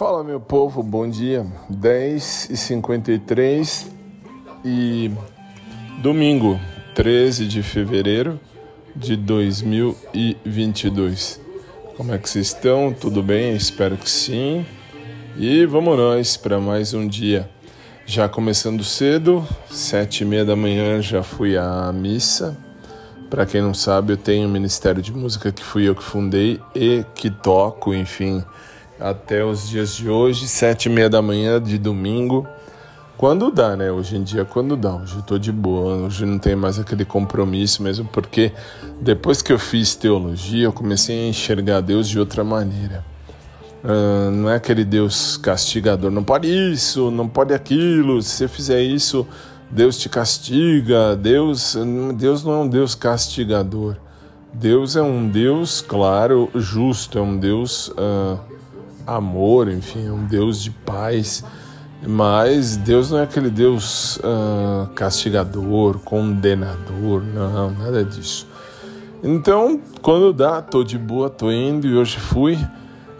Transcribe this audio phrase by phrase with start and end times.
[0.00, 1.46] Fala meu povo, bom dia.
[1.68, 3.90] 10 e 53
[4.64, 5.10] e
[6.00, 6.58] domingo,
[6.94, 8.40] 13 de fevereiro
[8.96, 11.38] de 2022.
[11.98, 12.94] Como é que vocês estão?
[12.94, 13.54] Tudo bem?
[13.54, 14.64] Espero que sim.
[15.36, 17.46] E vamos nós para mais um dia.
[18.06, 22.56] Já começando cedo, sete e meia da manhã já fui à missa.
[23.28, 26.58] Para quem não sabe, eu tenho um ministério de música que fui eu que fundei
[26.74, 28.42] e que toco, enfim
[29.00, 32.46] até os dias de hoje, sete e meia da manhã de domingo.
[33.16, 33.90] Quando dá, né?
[33.90, 34.94] Hoje em dia, quando dá.
[34.94, 38.52] Hoje eu tô de boa, hoje não tem mais aquele compromisso mesmo, porque
[39.00, 43.04] depois que eu fiz teologia, eu comecei a enxergar Deus de outra maneira.
[43.82, 48.82] Uh, não é aquele Deus castigador, não pode isso, não pode aquilo, se você fizer
[48.82, 49.26] isso,
[49.70, 51.16] Deus te castiga.
[51.16, 51.76] Deus,
[52.14, 53.96] Deus não é um Deus castigador.
[54.52, 57.88] Deus é um Deus, claro, justo, é um Deus.
[57.88, 58.49] Uh,
[59.16, 61.44] amor, enfim, é um Deus de paz.
[62.06, 68.46] Mas Deus não é aquele Deus uh, castigador, condenador, não, nada disso.
[69.22, 72.58] Então, quando dá, tô de boa, tô indo e hoje fui.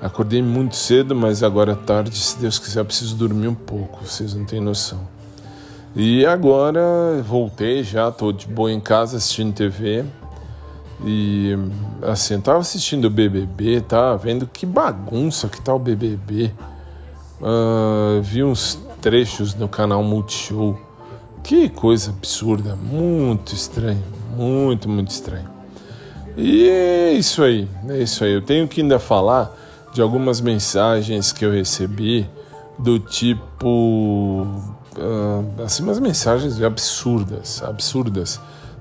[0.00, 4.34] Acordei muito cedo, mas agora à tarde, se Deus quiser, preciso dormir um pouco, vocês
[4.34, 5.06] não têm noção.
[5.94, 6.80] E agora
[7.22, 10.06] voltei já, tô de boa em casa assistindo TV.
[11.04, 11.56] E
[12.02, 16.52] assim, eu tava assistindo o BBB, tava vendo que bagunça que tá o BBB.
[17.40, 20.78] Uh, ah, vi uns trechos no canal Multishow.
[21.42, 24.04] Que coisa absurda, muito estranho,
[24.36, 25.48] muito, muito estranho.
[26.36, 28.34] E é isso aí, é isso aí.
[28.34, 29.56] Eu tenho que ainda falar
[29.92, 32.28] de algumas mensagens que eu recebi
[32.78, 34.46] do tipo.
[34.96, 38.38] Uh, assim, umas mensagens absurdas, absurdas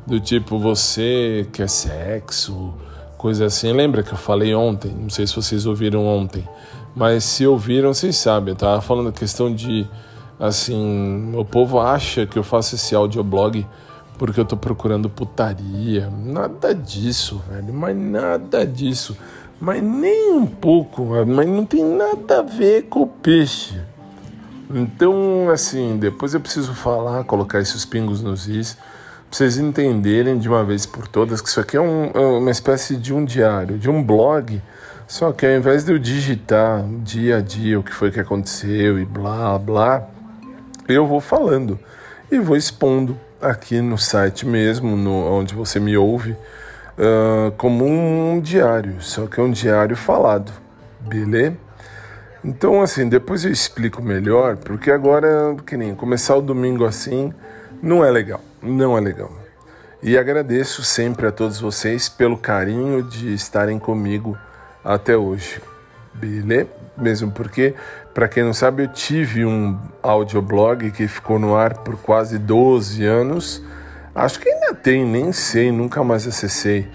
[0.10, 2.74] do tipo você quer sexo,
[3.18, 3.72] coisa assim.
[3.72, 4.92] Lembra que eu falei ontem?
[4.92, 6.48] Não sei se vocês ouviram ontem,
[6.96, 8.54] mas se ouviram, vocês sabem.
[8.54, 9.88] Eu tava falando questão de
[10.40, 13.66] assim, o povo acha que eu faço esse audioblog
[14.18, 16.10] porque eu tô procurando putaria.
[16.10, 19.16] Nada disso, velho, mas nada disso.
[19.62, 23.80] Mas nem um pouco, mas não tem nada a ver com o peixe.
[24.72, 28.78] Então, assim, depois eu preciso falar, colocar esses pingos nos is
[29.32, 32.96] vocês entenderem de uma vez por todas que isso aqui é, um, é, uma espécie
[32.96, 34.62] de um diário, de um blog,
[35.08, 39.00] só que ao invés de eu digitar dia a dia o que foi que aconteceu
[39.00, 40.08] e blá blá,
[40.88, 41.80] eu vou falando
[42.32, 48.40] e vou expondo aqui no site mesmo, no, onde você me ouve, uh, como um
[48.42, 50.52] diário, só que é um diário falado,
[51.02, 51.56] beleza?
[52.44, 57.34] Então, assim, depois eu explico melhor, porque agora, que nem começar o domingo assim,
[57.82, 59.32] não é legal não é legal.
[60.02, 64.38] E agradeço sempre a todos vocês pelo carinho de estarem comigo
[64.84, 65.62] até hoje.
[66.14, 66.70] Beleza?
[66.98, 67.74] Mesmo porque,
[68.14, 73.06] para quem não sabe, eu tive um audioblog que ficou no ar por quase 12
[73.06, 73.64] anos.
[74.14, 76.88] Acho que ainda tem, nem sei, nunca mais acessei.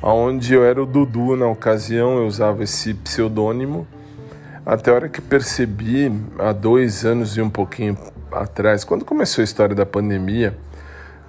[0.00, 3.86] Onde eu era o Dudu na ocasião, eu usava esse pseudônimo.
[4.64, 7.96] Até a hora que percebi, há dois anos e um pouquinho
[8.30, 10.56] atrás, quando começou a história da pandemia,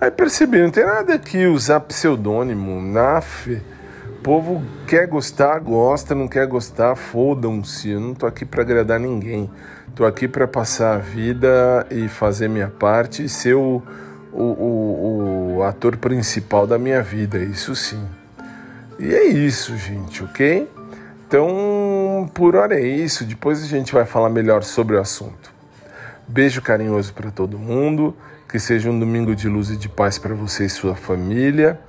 [0.01, 3.61] Aí percebi, não tem nada aqui usar pseudônimo, NAF.
[4.23, 7.89] Povo quer gostar, gosta, não quer gostar, fodam-se.
[7.89, 9.49] Eu não tô aqui para agradar ninguém.
[9.93, 13.83] Tô aqui para passar a vida e fazer minha parte e ser o,
[14.31, 18.07] o, o, o ator principal da minha vida, isso sim.
[18.97, 20.69] E é isso, gente, ok?
[21.27, 23.25] Então, por hora é isso.
[23.25, 25.58] Depois a gente vai falar melhor sobre o assunto.
[26.31, 28.15] Beijo carinhoso para todo mundo.
[28.47, 31.79] Que seja um domingo de luz e de paz para você e sua família.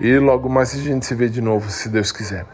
[0.00, 2.44] E logo mais a gente se vê de novo, se Deus quiser.